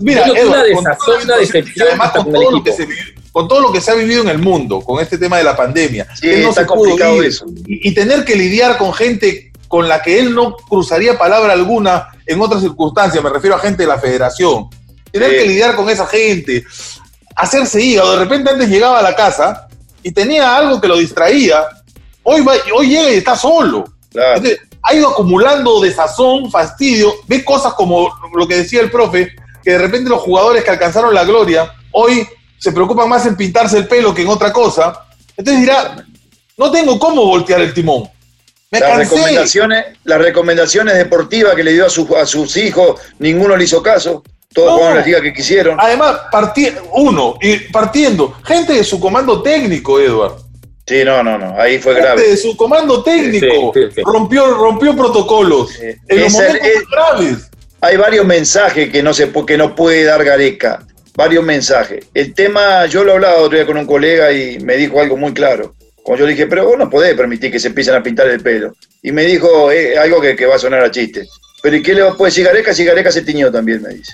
[0.00, 2.88] Mira, Yo noté Edward, una desazón, una decepción además con todo, lo que se
[3.32, 5.56] con todo lo que se ha vivido en el mundo, con este tema de la
[5.56, 7.44] pandemia, Sí, él no está se pudo complicado ir, eso.
[7.66, 12.08] Y, y tener que lidiar con gente con la que él no cruzaría palabra alguna
[12.26, 14.68] en otras circunstancias, me refiero a gente de la federación.
[15.12, 15.36] Tener Sí.
[15.38, 16.64] que lidiar con esa gente,
[17.36, 19.68] hacerse hígado, de repente antes llegaba a la casa
[20.02, 21.64] y tenía algo que lo distraía,
[22.22, 23.84] hoy, va, hoy llega y está solo.
[24.10, 24.36] Claro.
[24.38, 29.72] Entonces, ha ido acumulando desazón, fastidio, ve cosas como lo que decía el profe, que
[29.72, 32.26] de repente los jugadores que alcanzaron la gloria hoy
[32.58, 35.06] se preocupan más en pintarse el pelo que en otra cosa.
[35.36, 36.04] Entonces dirá,
[36.56, 38.08] no tengo cómo voltear el timón.
[38.70, 39.14] Me Las cansé.
[39.16, 43.82] recomendaciones, las recomendaciones deportivas que le dio a, sus a sus hijos, ninguno le hizo
[43.82, 44.22] caso.
[44.52, 44.76] Todos No.
[44.76, 45.76] jugaron la liga que quisieron.
[45.80, 46.18] Además,
[46.92, 50.34] uno, y partiendo, gente de su comando técnico, Edward.
[50.90, 51.54] Sí, no, no, no.
[51.56, 52.30] Ahí fue grave.
[52.30, 53.72] de su comando técnico.
[53.72, 54.02] Sí, sí, sí.
[54.04, 55.80] Rompió, rompió protocolos.
[55.80, 57.50] Eh, en los momentos más graves.
[57.80, 60.84] Hay varios mensajes que no se que no puede dar Gareca.
[61.14, 62.06] Varios mensajes.
[62.12, 65.32] El tema, yo lo hablaba otro día con un colega y me dijo algo muy
[65.32, 65.76] claro.
[66.02, 68.40] Cuando yo le dije, pero vos no podés permitir que se empiecen a pintar el
[68.40, 68.74] pelo.
[69.00, 71.24] Y me dijo eh, algo que, que va a sonar a chiste.
[71.62, 73.80] Pero ¿y qué le puede decir Gareca si Gareca se tiñó también?
[73.80, 74.12] Me dice.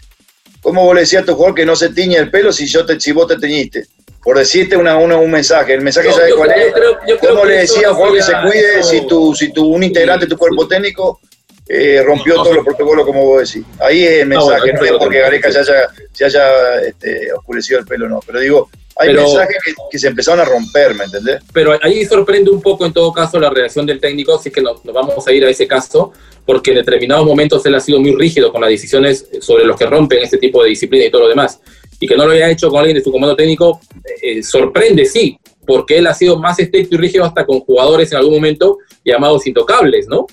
[0.61, 2.85] ¿Cómo vos le decías a tu jugador que no se tiñe el pelo si, yo
[2.85, 3.87] te, si vos te teñiste?
[4.27, 5.75] Por decirte una, una- un mensaje.
[5.75, 6.73] El mensaje, Yo- ¿sabe yo cuál creo- es?
[6.75, 9.53] creo- yo creo ¿Cómo le decía a jugador que se cuide eso- si tu, si
[9.53, 11.21] tu un integrante de tu cuerpo técnico
[11.69, 13.65] eh, rompió No, no todos los protocolos, como vos decís?
[13.79, 17.33] Ahí es el No, mensaje, bueno, no digo porque Gareca se haya, se haya este,
[17.33, 18.19] oscurecido el pelo, no.
[18.27, 21.41] Pero digo, hay Pero- mensajes que, que se empezaron a romper, ¿me entendés?
[21.53, 24.85] Pero ahí sorprende un poco en todo caso la reacción del técnico, así que nos,
[24.85, 26.13] nos vamos a ir a ese caso,
[26.45, 29.87] porque en determinados momentos él ha sido muy rígido con las decisiones sobre los que
[29.87, 31.61] rompen este tipo de disciplina y todo lo demás.
[32.01, 33.81] Y que no lo haya hecho con alguien de su comando técnico,
[34.23, 38.19] eh, sorprende, sí, porque él ha sido más estricto y rígido hasta con jugadores en
[38.19, 40.27] algún momento llamados intocables, ¿no?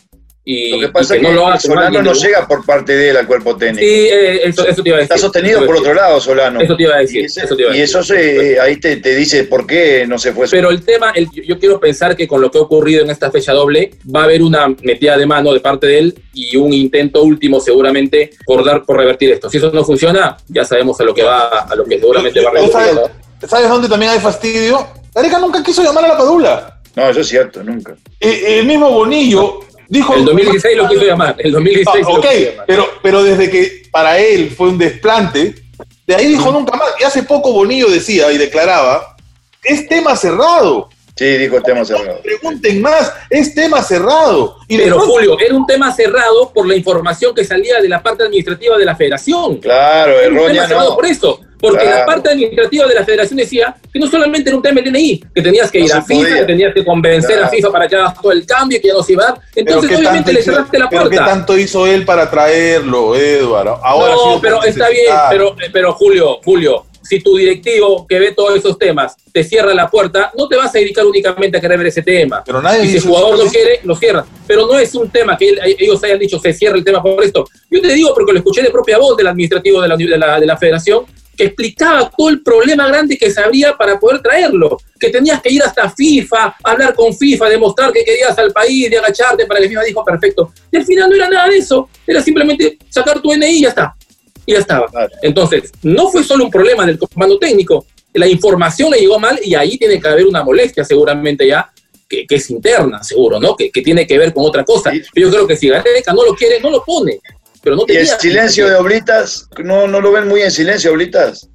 [0.46, 2.66] Y, Lo que y pasa es que, no lo hace con Solano no llega por
[2.66, 3.80] parte de él al cuerpo técnico.
[3.80, 5.14] Sí, eh, eso, eso te iba a decir.
[5.16, 6.60] Está sostenido por otro lado Solano.
[6.60, 7.96] Eso te iba a decir, Y, ese- eso te iba a y decir.
[7.96, 10.48] eso se- ahí te, te dice por qué no se fue.
[10.52, 13.32] Pero el tema, el- yo- quiero pensar que con lo que ha ocurrido en esta
[13.32, 16.74] fecha doble, va a haber una metida de mano de parte de él y un
[16.74, 19.50] intento último seguramente por dar, por revertir esto.
[19.50, 22.50] Si eso no funciona, ya sabemos a lo que va, a lo que seguramente va
[22.52, 23.50] a ¿Sabes, revertir.
[23.50, 24.86] ¿Sabes dónde también hay fastidio?
[25.16, 26.82] Gareca nunca quiso llamar a la Padula.
[26.98, 27.96] No, eso es cierto, nunca.
[28.20, 29.62] Eh, el mismo Bonillo
[29.94, 30.14] dijo...
[30.16, 32.66] El 2016 lo quiso llamar, el 2016 Ah, lo ok, quiso llamar.
[32.68, 35.56] pero, pero desde que para él fue un desplante,
[36.08, 36.90] de ahí dijo nunca más.
[37.00, 39.16] Y hace poco Bonillo decía y declaraba,
[39.64, 40.90] es tema cerrado.
[41.16, 42.20] Sí, dijo el tema No cerrado.
[42.24, 44.56] pregunten más, es tema cerrado.
[44.68, 48.02] Y Pero pronto- Julio, era un tema cerrado por la información que salía de la
[48.02, 49.58] parte administrativa de la federación.
[49.58, 50.96] Claro, Era un tema errónea cerrado no.
[50.96, 52.00] por eso, porque Claro.
[52.00, 55.24] la parte administrativa de la federación decía que no solamente era un tema del DNI,
[55.34, 56.36] que tenías que No ir a FIFA, podía.
[56.40, 57.46] que tenías que convencer Claro.
[57.46, 59.42] a FIFA para que hagas todo el cambio, que ya no se iba a dar.
[59.56, 61.26] Entonces, ¿qué obviamente, le cerraste la pero ¿qué puerta.
[61.34, 63.80] tanto hizo él para traerlo, Eduardo?
[63.82, 68.56] Ahora no, pero está bien, pero, pero Julio, Julio, si tu directivo que ve todos
[68.58, 71.88] esos temas te cierra la puerta, no te vas a dedicar únicamente a querer ver
[71.88, 72.42] ese tema.
[72.46, 74.26] Pero nadie Y si el jugador eso, no quiere, lo cierra.
[74.48, 77.22] Pero no es un tema que él- ellos hayan dicho se cierra el tema por
[77.24, 77.46] esto.
[77.70, 80.40] Yo te digo porque lo escuché de propia voz del administrativo de la, de la,
[80.40, 81.04] de la federación
[81.36, 84.78] que explicaba todo el problema grande que se habría para poder traerlo.
[85.00, 88.98] Que tenías que ir hasta FIFA, hablar con FIFA, demostrar que querías al país, de
[88.98, 90.54] agacharte para que FIFA dijo perfecto.
[90.72, 91.90] Y al final no era nada de eso.
[92.06, 93.96] Era simplemente sacar tu NI y ya está.
[94.46, 94.88] Y ya estaba.
[95.22, 97.86] Entonces, no fue solo un problema del comando técnico.
[98.14, 101.72] La información le llegó mal y ahí tiene que haber una molestia seguramente ya,
[102.08, 103.56] que, que es interna, seguro, ¿no?
[103.56, 104.92] Que, que tiene que ver con otra cosa.
[104.94, 107.20] Yo creo que si Gareca no lo quiere, no lo pone.
[107.64, 111.50] Pero no Y el silencio de Oblitas, no, no lo ven muy en silencio, Oblitas.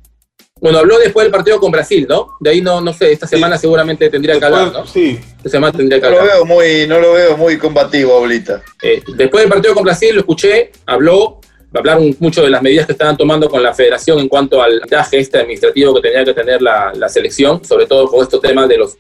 [0.61, 2.31] Bueno, habló después del partido con Brasil, ¿no?
[2.41, 4.87] De ahí no, no sé, esta semana seguramente tendría que hablar, ¿no?
[4.87, 6.35] Sí, Esta semana tendría que No lo hablar.
[6.37, 8.63] veo muy, no lo veo muy combativo, Oblitas.
[8.83, 11.41] Eh, después del partido con Brasil lo escuché, habló,
[11.73, 15.21] hablaron mucho de las medidas que estaban tomando con la federación en cuanto al traje
[15.21, 18.79] este administrativo que tenía que tener la, la selección, sobre todo con estos temas de
[18.79, 18.97] los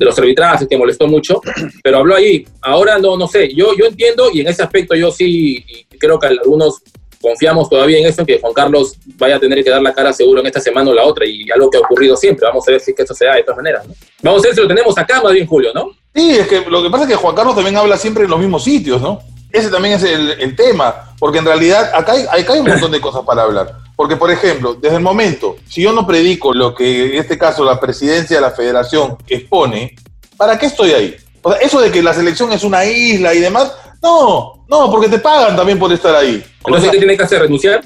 [0.00, 1.42] de los arbitrajes que molestó mucho,
[1.84, 2.46] pero habló ahí.
[2.62, 5.62] Ahora no, no sé, yo, yo entiendo y en ese aspecto yo sí
[5.98, 6.80] creo que algunos
[7.20, 10.10] confiamos todavía en eso, en que Juan Carlos vaya a tener que dar la cara
[10.10, 12.46] seguro en esta semana o la otra y algo que ha ocurrido siempre.
[12.48, 13.86] Vamos a ver si es que esto se da de todas maneras.
[14.22, 15.90] Vamos a ver si lo tenemos acá más bien, Julio, ¿no?
[16.14, 18.40] Sí, es que lo que pasa es que Juan Carlos también habla siempre en los
[18.40, 19.20] mismos sitios, ¿no?
[19.52, 22.90] Ese también es el, el tema, porque en realidad acá hay, acá hay un montón
[22.90, 23.76] de cosas para hablar.
[24.00, 27.62] Porque, por ejemplo, desde el momento, si yo no predico lo que en este caso
[27.66, 29.94] la presidencia de la federación expone,
[30.38, 31.16] ¿para qué estoy ahí?
[31.42, 33.70] O sea, eso de que la selección es una isla y demás,
[34.02, 36.42] no, no, porque te pagan también por estar ahí.
[36.62, 37.42] O Entonces, sea, ¿qué tiene que hacer?
[37.42, 37.82] ¿Renunciar?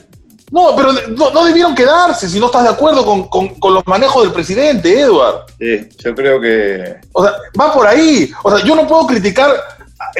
[0.53, 3.85] no, pero no, no debieron quedarse si no estás de acuerdo con, con- con los
[3.88, 5.46] manejos del presidente, Edward.
[5.59, 6.94] Sí, yo creo que.
[7.12, 8.31] O sea, va por ahí.
[8.44, 9.53] O sea, yo no puedo criticar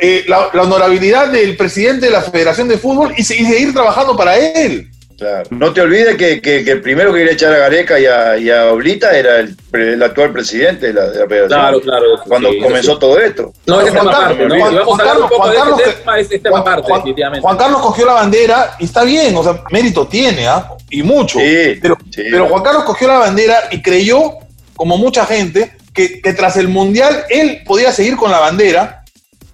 [0.03, 3.73] eh, la, la honorabilidad del presidente de la Federación de Fútbol y, se- y seguir
[3.73, 4.91] trabajando para él.
[5.17, 5.49] Claro.
[5.51, 8.37] No te olvides que, que- que el primero que quería echar a Gareca y a,
[8.37, 11.49] y a Oblita era el, pre- el actual presidente de la, de la federación.
[11.61, 12.05] Claro, claro.
[12.27, 12.99] Cuando sí, comenzó sí.
[13.01, 13.53] todo esto.
[13.67, 14.55] No, Juan tema Carlos, aparte, ¿no?
[14.59, 16.99] Juan- Si vamos Juan a hablar un Carlos- poco Juan tema, es Juan, aparte, Juan-
[17.01, 17.43] definitivamente.
[17.43, 20.69] Juan Carlos cogió la bandera y está bien, o sea, mérito tiene, ¿ah?
[20.91, 21.39] Y mucho.
[21.39, 22.23] Sí, pero, sí.
[22.31, 24.33] pero Juan Carlos cogió la bandera y creyó,
[24.77, 29.05] como mucha gente, que, que tras el Mundial él podía seguir con la bandera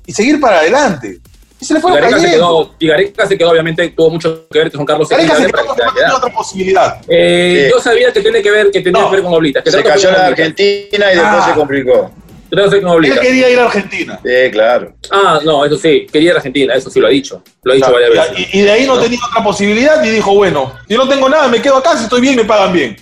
[0.06, 1.18] y seguir para adelante.
[1.60, 4.58] Y se le fue Gareca, se quedó, y Gareca se quedó, obviamente, tuvo mucho que
[4.60, 7.00] ver con Carlos Gareca se quedó porque no tenía otra posibilidad.
[7.08, 7.72] Eh, Sí.
[7.74, 9.10] Yo sabía que tiene que ver, que tenía No.
[9.10, 9.62] que ver con Oblita.
[9.62, 10.26] Que Se cayó Oblita.
[10.26, 11.46] Argentina y después Ah.
[11.50, 12.10] se complicó.
[12.52, 14.18] Él quería ir a Argentina.
[14.24, 14.92] Sí, claro.
[15.12, 17.42] Ah, no, eso sí, quería ir a Argentina, eso sí lo ha dicho.
[17.62, 18.48] Lo ha dicho varias veces.
[18.52, 21.46] Y, y de ahí no, tenía otra posibilidad y dijo, bueno, si no tengo nada,
[21.46, 22.96] me quedo acá, si estoy bien, me pagan bien.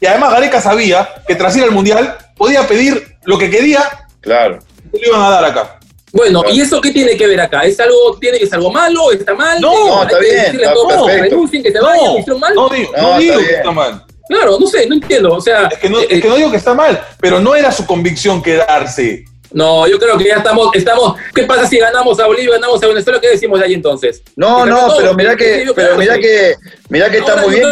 [0.00, 3.82] Y además Gareca sabía que tras ir al Mundial podía pedir lo que quería
[4.20, 4.60] Claro.
[4.94, 5.75] y lo iban a dar acá.
[6.12, 6.42] Bueno.
[6.52, 7.64] ¿y eso qué tiene que ver acá?
[7.64, 9.12] ¿Es algo, tiene que es algo malo?
[9.12, 9.60] ¿Está mal?
[9.60, 11.06] No, Hay no, está que bien, está que perfecto.
[11.22, 12.54] renuncien, que se vayan, que hicieron mal.
[12.54, 13.54] no digo, No, no está digo que bien.
[13.56, 14.04] está mal.
[14.28, 15.32] Claro, no sé, no entiendo.
[15.34, 17.54] O sea, Es que no, eh, es que no digo que está mal, pero no
[17.54, 19.24] era su convicción quedarse.
[19.52, 21.14] no, yo creo que ya estamos, estamos.
[21.34, 23.20] ¿Qué pasa si ganamos a Bolivia, ganamos a Venezuela?
[23.20, 24.22] ¿Qué decimos de ahí entonces?
[24.34, 26.56] No, Que no, pero mirá que que, pero mirá quedarse.
[26.60, 27.68] que, mirá que está muy yo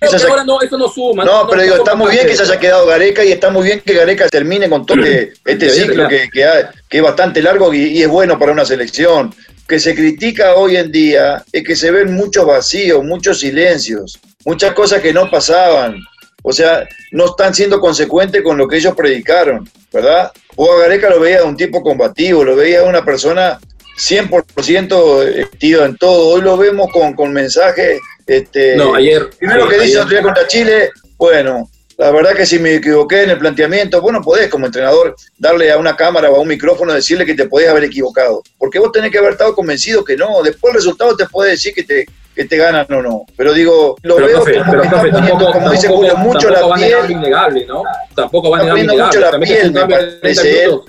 [0.00, 0.22] bien.
[0.28, 1.24] ahora no, eso no suma.
[1.24, 3.80] No, pero digo, está muy bien que se haya quedado Gareca y está muy bien
[3.80, 6.46] que Gareca termine con todo este, este ciclo que, que,
[6.88, 9.34] que, es bastante largo y, y, es bueno para una selección.
[9.68, 14.74] Que se critica hoy en día es que se ven muchos vacíos, muchos silencios, muchas
[14.74, 16.00] cosas que no pasaban.
[16.42, 20.32] O sea, no están siendo consecuentes con lo que ellos predicaron, ¿verdad?
[20.56, 23.58] O a Gareca lo veía de un tipo combativo, lo veía de una persona
[24.00, 26.28] 100% vestido en todo.
[26.28, 28.00] Hoy lo vemos con, con mensajes.
[28.30, 29.28] Este, no, ayer.
[29.36, 33.30] Primero que dice otro día contra Chile, bueno, la verdad que si me equivoqué en
[33.30, 37.26] el planteamiento, bueno, podés como entrenador darle a una cámara o a un micrófono decirle
[37.26, 38.40] que te podés haber equivocado.
[38.56, 40.44] Porque vos tenés que haber estado convencido que no.
[40.44, 43.24] Después el resultado te puede decir que te, que te ganan o no.
[43.36, 45.88] Pero digo, lo pero, veo profe, como pero, que profe, están poniendo, tampoco, como dice
[45.88, 47.10] Julio, mucho la piel.
[47.10, 47.82] innegable, ¿no?
[48.14, 50.80] Tampoco va a negar mucho la piel, me cambio de 30 parece él.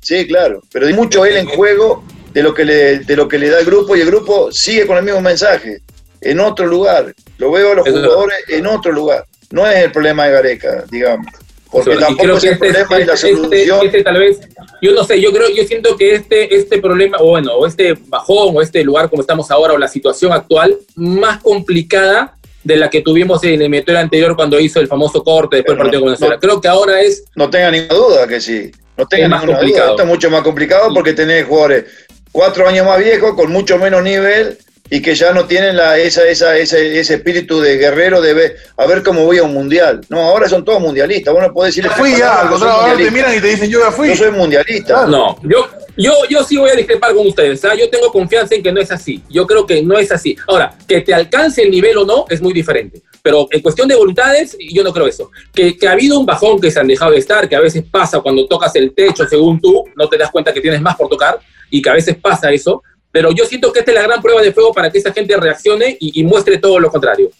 [0.00, 0.62] Sí, claro.
[0.72, 3.58] Pero hay mucho él en juego de lo que le, de lo que le da
[3.58, 5.82] el grupo y el grupo sigue con el mismo mensaje,
[6.24, 7.14] en otro lugar.
[7.38, 9.24] Lo veo a los Eso es jugadores en otro lugar.
[9.50, 11.26] No es el problema de Gareca, digamos.
[11.70, 13.76] Porque Y tampoco creo es que el este, problema y la este, solución.
[13.76, 14.40] este, este tal vez,
[14.80, 17.94] yo no sé, yo creo, yo siento que este, este problema, o bueno, o este
[18.06, 22.88] bajón, o este lugar como estamos ahora, o la situación actual, más complicada de la
[22.88, 26.04] que tuvimos en el eliminatorio anterior cuando hizo el famoso corte después del partido no,
[26.04, 26.34] con Venezuela.
[26.36, 26.40] no.
[26.40, 28.70] Creo que ahora es No tenga ninguna duda que sí.
[28.96, 29.86] No tenga Es más ninguna complicado.
[29.86, 29.94] duda.
[29.96, 31.84] Esto es mucho más complicado porque tenés jugadores
[32.32, 34.56] cuatro años más viejos, con mucho menos nivel
[34.94, 38.56] y que ya no tienen la, esa, esa, ese, ese espíritu de guerrero de ver,
[38.76, 40.00] a ver cómo voy a un mundial.
[40.08, 41.34] No, ahora son todos mundialistas.
[41.34, 43.12] Vos no podés decirle Ya fui ya, al yo soy contrario, ahora te mundialista.
[43.12, 44.08] miran y te dicen yo ya fui.
[44.10, 45.06] Yo soy mundialista.
[45.08, 47.64] No, yo, yo, yo sí voy a discrepar con ustedes.
[47.64, 47.74] ¿ah?
[47.74, 49.20] Yo tengo confianza en que no es así.
[49.28, 50.36] Yo creo que no es así.
[50.46, 53.02] Ahora, que te alcance el nivel o no es muy diferente.
[53.20, 55.28] Pero en cuestión de voluntades, yo no creo eso.
[55.52, 57.82] Que, que ha habido un bajón que se han dejado de estar, que a veces
[57.90, 61.08] pasa cuando tocas el techo, según tú, no te das cuenta que tienes más por
[61.08, 62.80] tocar y que a veces pasa eso.
[63.14, 65.36] Pero yo siento que esta es la gran prueba de fuego para que esa gente
[65.36, 67.30] reaccione y, muestre todo lo contrario.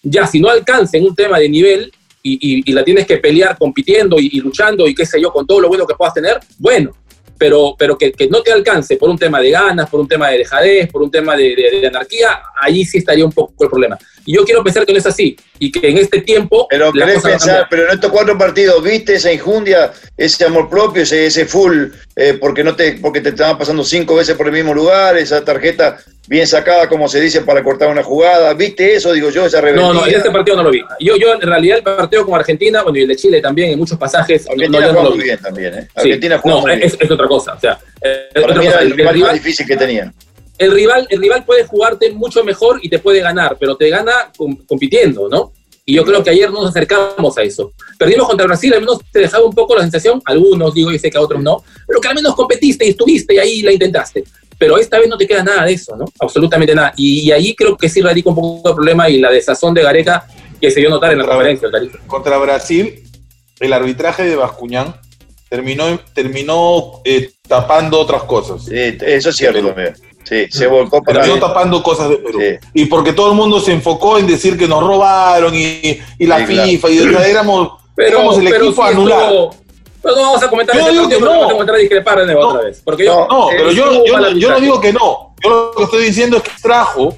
[0.00, 1.92] Ya, si no alcanza un tema de nivel
[2.22, 5.58] y, y- la tienes que pelear compitiendo y luchando y qué sé yo, con todo
[5.58, 6.92] lo bueno que puedas tener, bueno,
[7.38, 10.30] pero, pero que, que no te alcance por un tema de ganas, por un tema
[10.30, 13.70] de dejadez, por un tema de, de- de anarquía, allí sí estaría un poco el
[13.70, 13.98] problema.
[14.26, 17.20] Y yo quiero pensar que no es así y que en este tiempo Pero querés
[17.22, 21.88] pensar, pero en estos cuatro partidos, ¿viste esa injundia, ese amor propio, ese, ese full,
[22.16, 25.44] eh, porque no te, porque te estaban pasando cinco veces por el mismo lugar, esa
[25.44, 28.54] tarjeta bien sacada, como se dice, para cortar una jugada?
[28.54, 29.86] ¿Viste eso, digo yo, esa rebeldía?
[29.88, 30.82] No, no, en este partido no lo vi.
[31.00, 33.78] Yo, yo en realidad el partido con Argentina, bueno, y el de Chile también, en
[33.78, 35.88] muchos pasajes, Argentina no, lo muy bien también, ¿eh?
[35.96, 36.82] Sí, Argentina no, muy bien.
[36.84, 37.54] es, es otra cosa.
[37.54, 38.76] O sea, eh, Para otra mí cosa.
[38.78, 40.14] era el El, rival más difícil que tenían.
[40.58, 44.30] el, rival, el rival puede jugarte mucho mejor y te puede ganar, pero te gana
[44.36, 45.52] com- compitiendo, ¿no?
[45.86, 47.72] Y yo creo que ayer no nos acercamos a eso.
[47.98, 51.10] Perdimos contra Brasil, al menos te dejaba un poco la sensación, algunos digo, y sé
[51.10, 54.24] que a otros no, pero que al menos competiste y estuviste y ahí la intentaste.
[54.58, 56.04] Pero esta vez no te queda nada de eso, ¿no?
[56.20, 56.92] Absolutamente nada.
[56.96, 59.82] Y, y ahí creo que sí radica un poco el problema y la desazón de
[59.82, 60.26] Gareca
[60.60, 61.26] que se dio notar en la.
[61.26, 61.98] Carito.
[62.06, 63.02] Contra Brasil,
[63.60, 64.94] el arbitraje de Bascuñán
[65.48, 68.64] terminó, terminó eh, tapando otras cosas.
[68.64, 69.94] Sí, eso es cierto también.
[70.24, 72.38] Sí, se volcó para Terminó tapando cosas de Perú.
[72.40, 72.56] Sí.
[72.72, 76.38] Y porque todo el mundo se enfocó en decir que nos robaron y, y la
[76.38, 76.68] Sí, claro.
[76.70, 79.54] FIFA y o sea, éramos, éramos el pero equipo sí estuvo-
[80.04, 81.26] Pero no vamos a comentar Yo este digo que no.
[81.30, 82.48] vamos a encontrar a discrepar de nuevo No.
[82.50, 82.80] otra vez.
[82.84, 85.34] Porque yo, No, pero yo, yo, yo no digo que no.
[85.42, 87.16] Yo lo que estoy diciendo es que trajo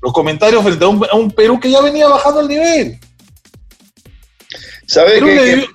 [0.00, 2.98] los comentarios frente a un, a un Perú que ya venía bajando el nivel.
[4.86, 5.56] ¿Sabés Perú qué?
[5.56, 5.66] le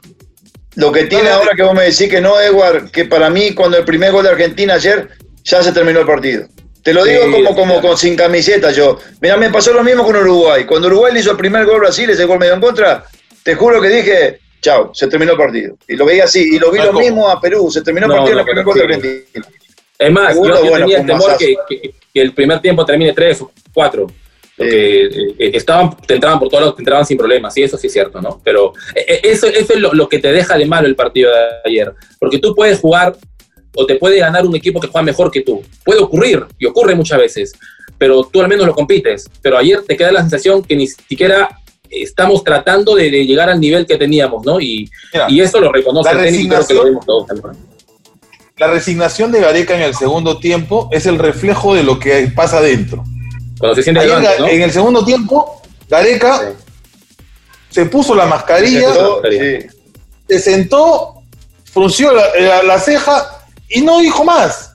[0.75, 3.77] lo que tiene ahora que vos me decís que no, Edward, que para mí cuando
[3.77, 5.09] el primer gol de Argentina ayer
[5.43, 6.47] ya se terminó el partido.
[6.83, 8.99] Te lo digo Sí, como, como con, sin camiseta yo.
[9.19, 10.65] Mira, me pasó lo mismo con Uruguay.
[10.65, 13.05] Cuando Uruguay le hizo el primer gol a Brasil, ese gol medio en contra,
[13.43, 15.77] te juro que dije, chao, se terminó el partido.
[15.87, 16.55] Y lo veía así.
[16.55, 18.63] Y lo vi lo mismo a Perú, se terminó el No, partido en no, el
[18.63, 19.07] primer pero gol de sí.
[19.33, 19.47] Argentina.
[19.99, 22.85] Es más, Segundo, yo, yo bueno, tenía el temor que, que- que el primer tiempo
[22.85, 24.07] termine tres o cuatro.
[24.55, 27.77] Porque eh, eh, estaban, te entraban por todos lados, te entraban sin problemas, y eso
[27.77, 28.41] sí es cierto, ¿no?
[28.43, 31.37] Pero eh, eso, eso es lo, lo que te deja de malo el partido de
[31.65, 31.93] ayer.
[32.19, 33.15] Porque tú puedes jugar
[33.75, 35.63] o te puede ganar un equipo que juega mejor que tú.
[35.85, 37.53] Puede ocurrir, y ocurre muchas veces,
[37.99, 39.29] pero tú al menos lo compites.
[39.43, 41.49] Pero ayer te queda la sensación que ni siquiera
[41.89, 44.59] estamos tratando de, de llegar al nivel que teníamos, ¿no?
[44.59, 47.05] Y, Mira, y eso lo reconoce la el técnico y creo que lo resignación- vemos
[47.05, 47.63] todos también.
[48.57, 52.59] la resignación de Gareca en el segundo tiempo es el reflejo de lo que pasa
[52.61, 53.03] dentro.
[53.59, 54.47] Cuando se siente ¿no?
[54.47, 56.45] En el segundo tiempo, Gareca Sí.
[57.69, 58.89] se puso la mascarilla,
[59.21, 59.69] Se
[60.37, 60.39] sí.
[60.39, 61.21] sentó,
[61.71, 64.73] frunció la, la- la ceja y no dijo más.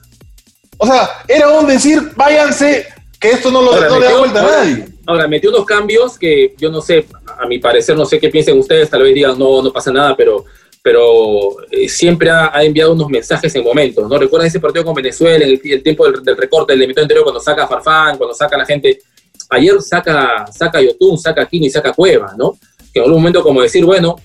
[0.77, 2.87] O sea, era un decir, váyanse,
[3.19, 4.85] que esto no, lo, Ahora, no le da vuelta a nadie.
[5.05, 7.05] Ahora, metió unos cambios que yo no sé,
[7.37, 10.15] a mi parecer, no sé qué piensen ustedes, tal vez digan, no, no pasa nada,
[10.15, 10.45] pero,
[10.81, 14.17] pero eh, siempre ha, ha enviado unos mensajes en momentos, ¿no?
[14.17, 17.25] ¿Recuerdan ese partido con Venezuela, en el, el tiempo del, del recorte del emisión anterior,
[17.25, 19.01] cuando saca a Farfán, cuando saca a la gente?
[19.49, 22.57] Ayer saca, saca Yotun, saca Kini, saca Cueva, ¿no?
[22.93, 24.15] Que en algún momento como decir, bueno,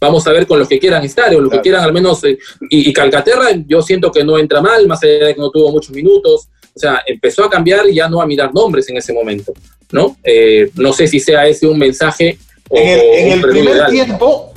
[0.00, 2.38] vamos a ver con los que quieran estar, o los que quieran al menos, eh,
[2.70, 5.70] y, y, Calcaterra yo siento que no entra mal, más allá de que no tuvo
[5.70, 9.12] muchos minutos, o sea, empezó a cambiar y ya no a mirar nombres en ese
[9.12, 9.52] momento,
[9.94, 10.16] ¿no?
[10.24, 12.36] Eh, no sé si sea ese un mensaje.
[12.68, 14.52] O, en el, en el primer tiempo,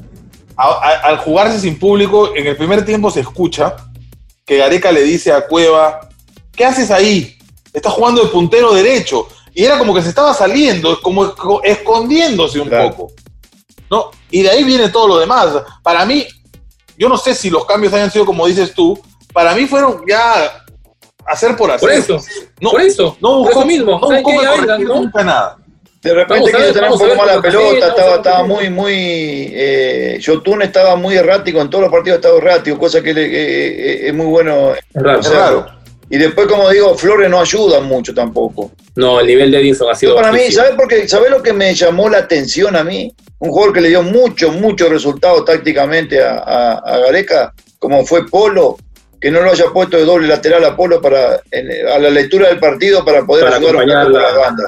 [0.55, 3.75] a, a, al jugarse sin público, en el primer tiempo se escucha
[4.43, 6.09] que Gareca le dice a Cueva,
[6.55, 7.37] ¿qué haces ahí?
[7.71, 9.27] Estás jugando de puntero derecho.
[9.53, 11.31] Y era como que se estaba saliendo, como
[11.63, 12.95] escondiéndose un claro.
[12.95, 13.13] poco.
[13.91, 14.09] ¿no?
[14.31, 15.49] Y de ahí viene todo lo demás.
[15.83, 16.25] Para mí,
[16.97, 18.99] yo no sé si los cambios hayan sido como dices tú,
[19.33, 20.65] para mí fueron ya
[21.27, 21.81] hacer por hacer.
[21.81, 22.19] Por eso,
[22.59, 23.91] no, por eso, no buscó, por eso mismo.
[23.99, 24.95] no buscó venga, ¿no?
[24.95, 25.57] nunca nada.
[26.01, 28.93] De repente quiso tener un poco más la pelota, sí, estaba, estaba muy, muy.
[28.93, 33.31] Eh, Yotun estaba muy errático, en todos los partidos estaba errático, cosa que le, eh,
[33.33, 34.73] eh, es muy bueno.
[34.93, 35.21] Raro.
[35.21, 35.67] Raro.
[36.09, 38.71] Y después, como digo, Flores no ayuda mucho tampoco.
[38.95, 40.15] No, el nivel de Edinson ha sido.
[40.15, 40.49] Para mí.
[40.51, 41.07] ¿sabes por qué?
[41.07, 43.13] ¿Sabes lo que me llamó la atención a mí?
[43.39, 48.25] Un jugador que le dio mucho, mucho resultado tácticamente a, a, a Gareca, como fue
[48.27, 48.77] Polo,
[49.19, 52.49] que no lo haya puesto de doble lateral a Polo para, en- a la lectura
[52.49, 54.63] del partido para poder Para un a la la- banda.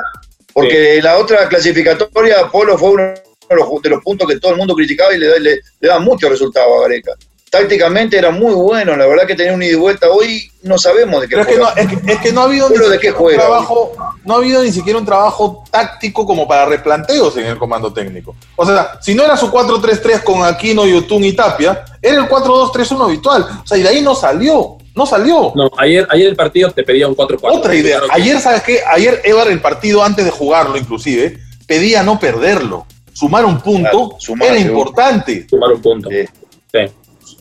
[0.54, 4.52] Porque en la otra clasificatoria, Polo fue uno de los, de los puntos que todo
[4.52, 7.14] el mundo criticaba y le, da- le, le da mucho resultado a Gareca.
[7.50, 10.08] Tácticamente era muy bueno, la verdad que tenía un ida y vuelta.
[10.10, 11.82] Hoy no sabemos de qué Pero es que, no, juega.
[11.82, 13.44] es, que, es que no ha habido Pero ni ¿de siquiera qué juega?
[13.44, 13.92] un trabajo,
[14.24, 18.36] no ha habido ni siquiera un trabajo táctico como para replanteos en el comando técnico.
[18.56, 23.06] O sea, si no era su 4-3-3 con Aquino, Yotun y Tapia, era el 4-2-3-1
[23.06, 23.48] habitual.
[23.64, 25.52] O sea, y de ahí no salió, no salió.
[25.56, 27.40] No, ayer, ayer el partido te pedía un 4-4.
[27.42, 28.00] Otra idea.
[28.12, 28.82] Ayer, ¿sabes qué?
[28.86, 32.86] Ayer Evar, el partido antes de jugarlo, inclusive, pedía no perderlo.
[33.12, 35.48] Sumar un punto Claro, sumar, era importante.
[35.50, 36.10] Sumar un punto.
[36.10, 36.26] Sí.
[36.72, 36.80] Sí.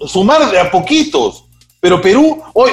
[0.07, 1.45] Sumar de a poquitos.
[1.81, 2.71] Pero Perú, hoy,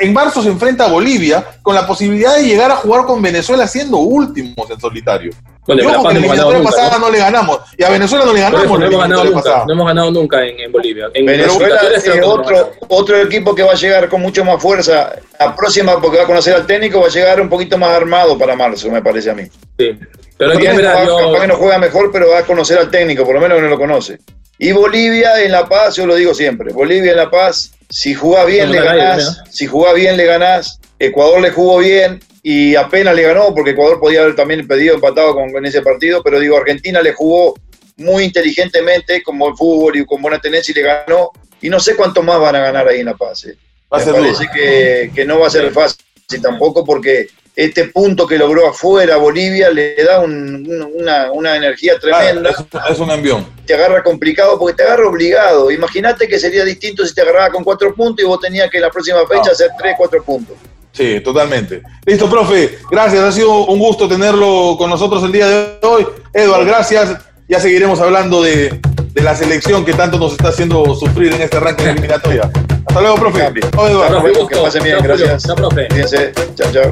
[0.00, 3.66] en marzo se enfrenta a Bolivia con la posibilidad de llegar a jugar con Venezuela
[3.68, 5.30] siendo últimos en solitario.
[5.74, 6.70] La no la hemos ganado eliminatoria nunca.
[6.70, 7.06] pasada ¿no?
[7.06, 7.10] ¿no?
[7.12, 7.60] le ganamos.
[7.76, 9.64] Y a Venezuela no le ganamos eso no la hemos ganado nunca.
[9.66, 11.08] No hemos ganado nunca en, en Bolivia.
[11.14, 15.12] En Venezuela es no otro, otro equipo que va a llegar con mucho más fuerza.
[15.38, 18.36] La próxima, porque va a conocer al técnico, va a llegar un poquito más armado
[18.38, 19.44] para marzo, me parece a mí.
[19.78, 19.98] Sí.
[20.36, 21.06] Pero hay que Capaz, esperar.
[21.06, 23.56] Yo, capaz que no juega mejor, pero va a conocer al técnico, por lo menos
[23.56, 24.18] que no lo conoce.
[24.58, 28.46] Y Bolivia en La Paz, yo lo digo siempre, Bolivia en La Paz, si jugás
[28.46, 33.14] bien No le ganás, si jugás bien le ganás, Ecuador le jugó bien y apenas
[33.14, 36.56] le ganó, porque Ecuador podía haber también pedido empatado con, en ese partido, pero digo,
[36.56, 37.54] Argentina le jugó
[37.96, 41.94] muy inteligentemente, con buen fútbol y con buena tenencia y le ganó, y no sé
[41.96, 43.44] cuánto más van a ganar ahí en La Paz.
[43.44, 43.56] eh.
[43.92, 45.98] Va a Me ser parece que, que no va a ser fácil
[46.40, 47.26] tampoco porque
[47.56, 52.56] este punto que logró afuera Bolivia le da un- un- una, una energía tremenda, es,
[52.92, 53.44] es un envión.
[53.66, 55.70] te agarra complicado porque te agarra obligado.
[55.72, 58.84] Imagínate que sería distinto si te agarraba con cuatro puntos y vos tenías que en
[58.84, 59.52] la próxima fecha No.
[59.52, 60.56] hacer tres, cuatro puntos.
[60.92, 61.82] Sí, totalmente.
[62.04, 66.06] Listo, profe, gracias, ha sido un gusto tenerlo con nosotros el día de hoy.
[66.32, 67.16] Edward, gracias.
[67.48, 68.80] Ya seguiremos hablando de,
[69.12, 72.50] de la selección que tanto nos está haciendo sufrir en este ranking eliminatoria.
[72.86, 73.42] Hasta luego, profe.
[73.42, 74.46] Hasta luego, Eduardo.
[74.46, 75.30] Que pasen bien, gracias.
[75.30, 75.86] Hasta profe.
[75.90, 76.32] Fíjense.
[76.54, 76.90] Chao, chao.